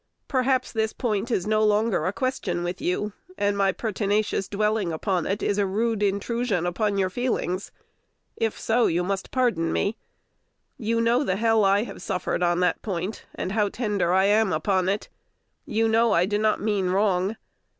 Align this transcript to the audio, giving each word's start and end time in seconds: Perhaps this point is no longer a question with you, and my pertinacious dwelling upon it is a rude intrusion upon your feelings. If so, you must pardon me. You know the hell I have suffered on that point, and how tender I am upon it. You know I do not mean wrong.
Perhaps 0.27 0.71
this 0.71 0.93
point 0.93 1.29
is 1.29 1.45
no 1.45 1.61
longer 1.63 2.07
a 2.07 2.11
question 2.11 2.63
with 2.63 2.81
you, 2.81 3.13
and 3.37 3.55
my 3.55 3.71
pertinacious 3.71 4.47
dwelling 4.47 4.91
upon 4.91 5.27
it 5.27 5.43
is 5.43 5.59
a 5.59 5.65
rude 5.67 6.01
intrusion 6.01 6.65
upon 6.65 6.97
your 6.97 7.11
feelings. 7.11 7.71
If 8.35 8.59
so, 8.59 8.87
you 8.87 9.03
must 9.03 9.29
pardon 9.29 9.71
me. 9.71 9.97
You 10.79 11.01
know 11.01 11.23
the 11.23 11.35
hell 11.35 11.63
I 11.63 11.83
have 11.83 12.01
suffered 12.01 12.41
on 12.41 12.61
that 12.61 12.81
point, 12.81 13.27
and 13.35 13.51
how 13.51 13.69
tender 13.69 14.11
I 14.11 14.23
am 14.25 14.51
upon 14.51 14.89
it. 14.89 15.07
You 15.67 15.87
know 15.87 16.13
I 16.13 16.25
do 16.25 16.39
not 16.39 16.59
mean 16.59 16.89
wrong. 16.89 17.35